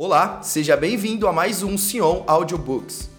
[0.00, 3.10] Olá, seja bem-vindo a mais um Sion Audiobooks.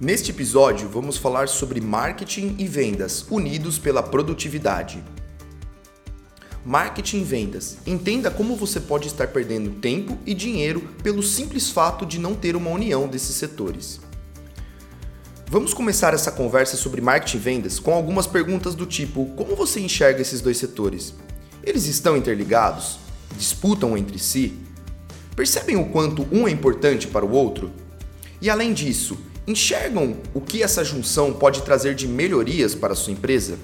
[0.00, 5.02] Neste episódio, vamos falar sobre marketing e vendas unidos pela produtividade.
[6.64, 7.78] Marketing e vendas.
[7.84, 12.54] Entenda como você pode estar perdendo tempo e dinheiro pelo simples fato de não ter
[12.54, 14.05] uma união desses setores.
[15.48, 19.78] Vamos começar essa conversa sobre marketing e vendas com algumas perguntas do tipo: como você
[19.78, 21.14] enxerga esses dois setores?
[21.62, 22.98] Eles estão interligados?
[23.38, 24.54] Disputam entre si?
[25.36, 27.70] Percebem o quanto um é importante para o outro?
[28.42, 33.12] E além disso, enxergam o que essa junção pode trazer de melhorias para a sua
[33.12, 33.56] empresa?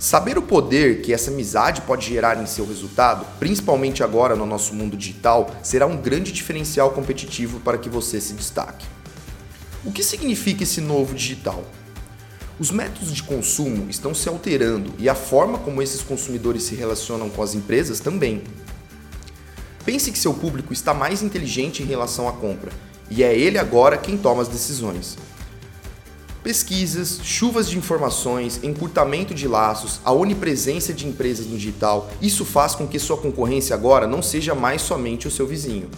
[0.00, 4.74] Saber o poder que essa amizade pode gerar em seu resultado, principalmente agora no nosso
[4.74, 8.95] mundo digital, será um grande diferencial competitivo para que você se destaque.
[9.86, 11.64] O que significa esse novo digital?
[12.58, 17.30] Os métodos de consumo estão se alterando e a forma como esses consumidores se relacionam
[17.30, 18.42] com as empresas também.
[19.84, 22.72] Pense que seu público está mais inteligente em relação à compra
[23.08, 25.16] e é ele agora quem toma as decisões.
[26.42, 32.74] Pesquisas, chuvas de informações, encurtamento de laços, a onipresença de empresas no digital, isso faz
[32.74, 35.88] com que sua concorrência agora não seja mais somente o seu vizinho.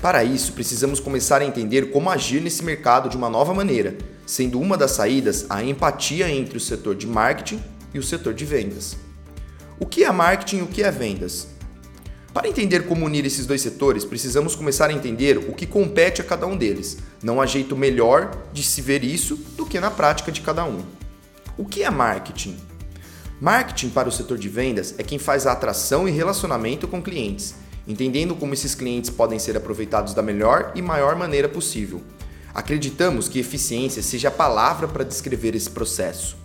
[0.00, 4.58] Para isso, precisamos começar a entender como agir nesse mercado de uma nova maneira, sendo
[4.58, 7.62] uma das saídas a empatia entre o setor de marketing
[7.92, 8.96] e o setor de vendas.
[9.78, 11.48] O que é marketing e o que é vendas?
[12.32, 16.24] Para entender como unir esses dois setores, precisamos começar a entender o que compete a
[16.24, 16.96] cada um deles.
[17.22, 20.82] Não há jeito melhor de se ver isso do que na prática de cada um.
[21.58, 22.56] O que é marketing?
[23.38, 27.54] Marketing para o setor de vendas é quem faz a atração e relacionamento com clientes
[27.86, 32.02] entendendo como esses clientes podem ser aproveitados da melhor e maior maneira possível.
[32.52, 36.36] Acreditamos que eficiência seja a palavra para descrever esse processo.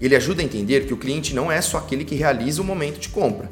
[0.00, 2.98] Ele ajuda a entender que o cliente não é só aquele que realiza o momento
[2.98, 3.48] de compra,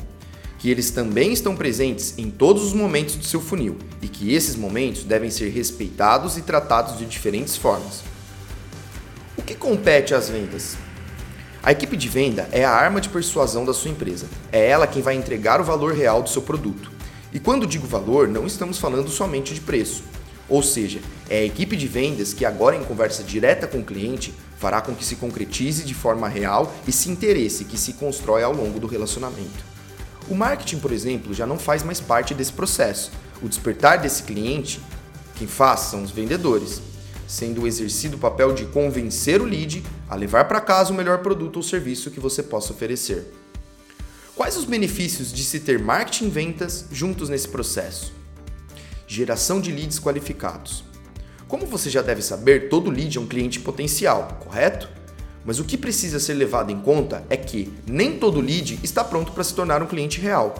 [0.58, 4.56] que eles também estão presentes em todos os momentos do seu funil e que esses
[4.56, 8.02] momentos devem ser respeitados e tratados de diferentes formas.
[9.36, 10.76] O que compete às vendas?
[11.62, 14.26] A equipe de venda é a arma de persuasão da sua empresa.
[14.50, 16.97] É ela quem vai entregar o valor real do seu produto.
[17.32, 20.02] E quando digo valor, não estamos falando somente de preço.
[20.48, 24.32] Ou seja, é a equipe de vendas que agora em conversa direta com o cliente
[24.56, 28.80] fará com que se concretize de forma real esse interesse que se constrói ao longo
[28.80, 29.68] do relacionamento.
[30.28, 33.10] O marketing, por exemplo, já não faz mais parte desse processo.
[33.42, 34.80] O despertar desse cliente,
[35.36, 36.80] quem faz são os vendedores,
[37.26, 41.56] sendo exercido o papel de convencer o lead a levar para casa o melhor produto
[41.56, 43.32] ou serviço que você possa oferecer.
[44.38, 48.12] Quais os benefícios de se ter marketing e vendas juntos nesse processo?
[49.04, 50.84] Geração de leads qualificados.
[51.48, 54.88] Como você já deve saber, todo lead é um cliente potencial, correto?
[55.44, 59.32] Mas o que precisa ser levado em conta é que nem todo lead está pronto
[59.32, 60.54] para se tornar um cliente real.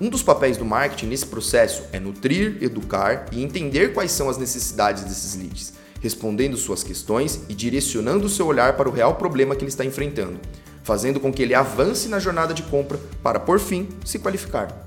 [0.00, 4.36] Um dos papéis do marketing nesse processo é nutrir, educar e entender quais são as
[4.36, 9.54] necessidades desses leads, respondendo suas questões e direcionando o seu olhar para o real problema
[9.54, 10.40] que ele está enfrentando,
[10.86, 14.86] fazendo com que ele avance na jornada de compra para, por fim, se qualificar.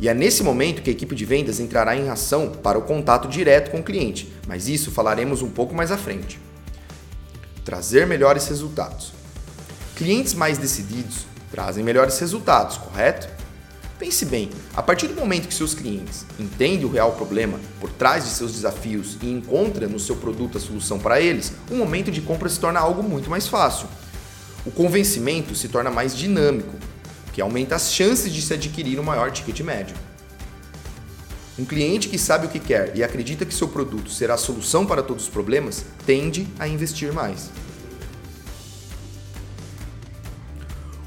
[0.00, 3.28] E é nesse momento que a equipe de vendas entrará em ação para o contato
[3.28, 6.40] direto com o cliente, mas isso falaremos um pouco mais à frente.
[7.66, 9.12] Trazer melhores resultados.
[9.94, 13.28] Clientes mais decididos trazem melhores resultados, correto?
[13.98, 18.24] Pense bem, a partir do momento que seus clientes entendem o real problema por trás
[18.24, 22.22] de seus desafios e encontram no seu produto a solução para eles, o momento de
[22.22, 23.86] compra se torna algo muito mais fácil.
[24.66, 26.74] O convencimento se torna mais dinâmico,
[27.32, 29.94] que aumenta as chances de se adquirir um maior ticket médio.
[31.56, 34.84] Um cliente que sabe o que quer e acredita que seu produto será a solução
[34.84, 37.48] para todos os problemas tende a investir mais.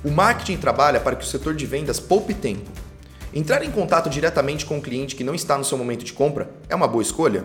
[0.06, 2.72] O marketing trabalha para que o setor de vendas poupe tempo.
[3.34, 6.50] Entrar em contato diretamente com o cliente que não está no seu momento de compra
[6.70, 7.44] é uma boa escolha?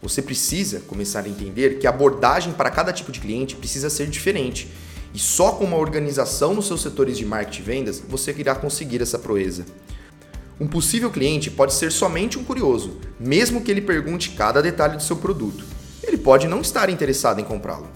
[0.00, 4.06] Você precisa começar a entender que a abordagem para cada tipo de cliente precisa ser
[4.06, 4.66] diferente
[5.14, 9.02] e só com uma organização nos seus setores de marketing e vendas você irá conseguir
[9.02, 9.64] essa proeza.
[10.60, 15.02] Um possível cliente pode ser somente um curioso, mesmo que ele pergunte cada detalhe do
[15.02, 15.64] seu produto.
[16.02, 17.88] Ele pode não estar interessado em comprá-lo.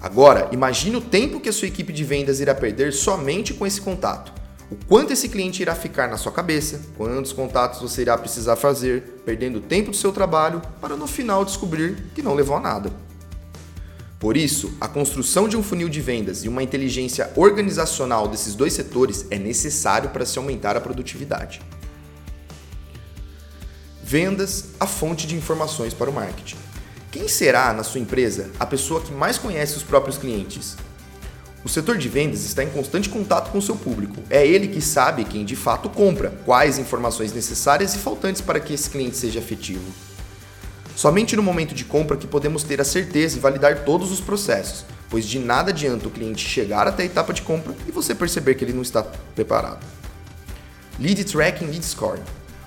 [0.00, 3.80] Agora, imagine o tempo que a sua equipe de vendas irá perder somente com esse
[3.80, 4.32] contato.
[4.70, 9.22] O quanto esse cliente irá ficar na sua cabeça, quantos contatos você irá precisar fazer,
[9.24, 12.90] perdendo tempo do seu trabalho para no final descobrir que não levou a nada.
[14.24, 18.72] Por isso, a construção de um funil de vendas e uma inteligência organizacional desses dois
[18.72, 21.60] setores é necessário para se aumentar a produtividade.
[24.02, 26.56] Vendas, a fonte de informações para o marketing.
[27.10, 30.74] Quem será na sua empresa a pessoa que mais conhece os próprios clientes?
[31.62, 34.22] O setor de vendas está em constante contato com o seu público.
[34.30, 38.72] É ele que sabe quem de fato compra, quais informações necessárias e faltantes para que
[38.72, 40.13] esse cliente seja efetivo.
[40.96, 44.84] Somente no momento de compra que podemos ter a certeza e validar todos os processos,
[45.10, 48.54] pois de nada adianta o cliente chegar até a etapa de compra e você perceber
[48.54, 49.02] que ele não está
[49.34, 49.84] preparado.
[50.98, 52.22] Lead Tracking Lead Scoring.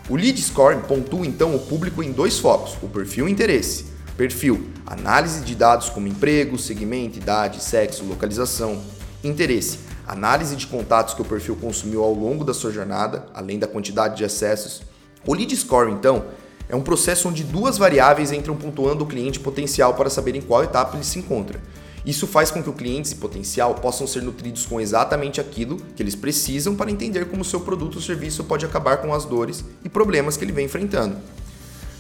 [0.10, 3.86] O Lead Scoring pontua então o público em dois focos: o perfil e interesse.
[4.18, 8.82] Perfil: análise de dados como emprego, segmento, idade, sexo, localização.
[9.24, 13.68] Interesse: análise de contatos que o perfil consumiu ao longo da sua jornada, além da
[13.68, 14.82] quantidade de acessos.
[15.26, 16.26] O Lead Scoring, então,
[16.70, 20.64] é um processo onde duas variáveis entram pontuando o cliente potencial para saber em qual
[20.64, 21.62] etapa ele se encontra.
[22.06, 26.02] Isso faz com que o cliente e potencial possam ser nutridos com exatamente aquilo que
[26.02, 29.90] eles precisam para entender como seu produto ou serviço pode acabar com as dores e
[29.90, 31.18] problemas que ele vem enfrentando.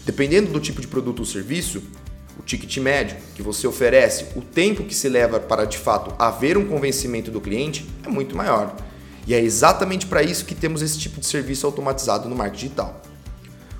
[0.05, 1.83] Dependendo do tipo de produto ou serviço,
[2.39, 6.57] o ticket médio que você oferece, o tempo que se leva para de fato haver
[6.57, 8.73] um convencimento do cliente é muito maior.
[9.25, 13.01] E é exatamente para isso que temos esse tipo de serviço automatizado no marketing digital.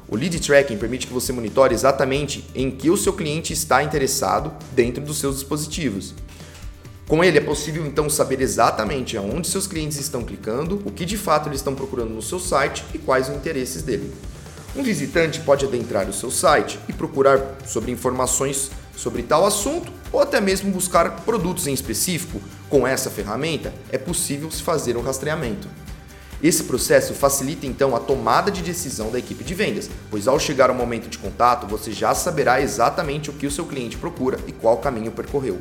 [0.10, 4.54] O lead tracking permite que você monitore exatamente em que o seu cliente está interessado
[4.72, 6.14] dentro dos seus dispositivos.
[7.08, 11.18] Com ele é possível então saber exatamente aonde seus clientes estão clicando, o que de
[11.18, 14.14] fato eles estão procurando no seu site e quais os interesses dele.
[14.76, 20.20] Um visitante pode adentrar o seu site e procurar sobre informações sobre tal assunto ou
[20.20, 22.42] até mesmo buscar produtos em específico.
[22.70, 25.68] Com essa ferramenta é possível se fazer um rastreamento.
[26.42, 30.70] Esse processo facilita então a tomada de decisão da equipe de vendas, pois ao chegar
[30.70, 34.52] ao momento de contato você já saberá exatamente o que o seu cliente procura e
[34.52, 35.60] qual caminho percorreu.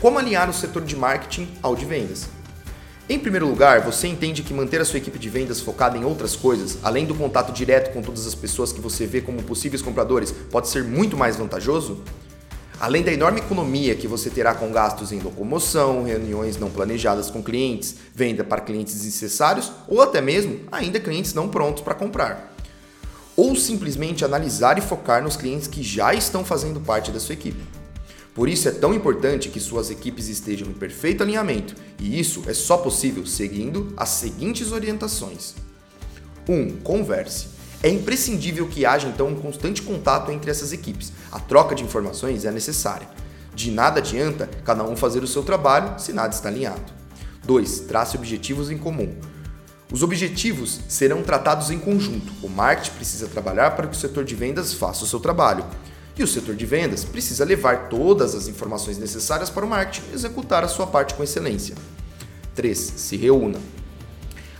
[0.00, 2.28] Como alinhar o setor de marketing ao de vendas?
[3.10, 6.36] Em primeiro lugar, você entende que manter a sua equipe de vendas focada em outras
[6.36, 10.30] coisas, além do contato direto com todas as pessoas que você vê como possíveis compradores,
[10.50, 12.02] pode ser muito mais vantajoso?
[12.80, 17.42] Além da enorme economia que você terá com gastos em locomoção, reuniões não planejadas com
[17.42, 22.54] clientes, venda para clientes desnecessários ou até mesmo ainda clientes não prontos para comprar.
[23.36, 27.60] Ou simplesmente analisar e focar nos clientes que já estão fazendo parte da sua equipe.
[28.32, 32.54] Por isso é tão importante que suas equipes estejam em perfeito alinhamento, e isso é
[32.54, 35.56] só possível seguindo as seguintes orientações.
[36.48, 36.54] 1.
[36.54, 37.57] Um, converse.
[37.82, 41.12] É imprescindível que haja então um constante contato entre essas equipes.
[41.30, 43.08] A troca de informações é necessária.
[43.54, 46.92] De nada adianta cada um fazer o seu trabalho se nada está alinhado.
[47.44, 47.80] 2.
[47.80, 49.14] Trace objetivos em comum.
[49.90, 52.32] Os objetivos serão tratados em conjunto.
[52.42, 55.64] O marketing precisa trabalhar para que o setor de vendas faça o seu trabalho.
[56.16, 60.64] E o setor de vendas precisa levar todas as informações necessárias para o marketing executar
[60.64, 61.76] a sua parte com excelência.
[62.56, 62.76] 3.
[62.76, 63.60] Se reúna.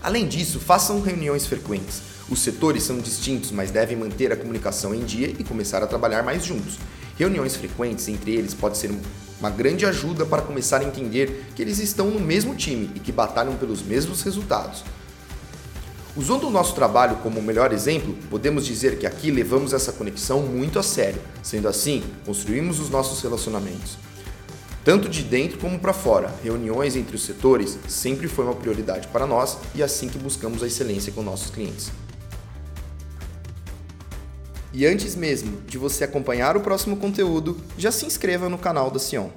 [0.01, 2.01] Além disso, façam reuniões frequentes.
[2.31, 6.21] Os setores são distintos, mas devem manter a comunicação em dia e começar a trabalhar
[6.21, 6.77] mais juntos.
[7.17, 8.91] Reuniões frequentes entre eles pode ser
[9.39, 13.11] uma grande ajuda para começar a entender que eles estão no mesmo time e que
[13.11, 14.83] batalham pelos mesmos resultados.
[16.15, 20.41] Usando o nosso trabalho como o melhor exemplo, podemos dizer que aqui levamos essa conexão
[20.41, 21.21] muito a sério.
[21.41, 23.97] Sendo assim, construímos os nossos relacionamentos.
[24.83, 29.27] Tanto de dentro como para fora, reuniões entre os setores sempre foi uma prioridade para
[29.27, 31.91] nós e é assim que buscamos a excelência com nossos clientes.
[34.71, 38.99] E antes mesmo de você acompanhar o próximo conteúdo, já se inscreva no canal da
[38.99, 39.29] Sion.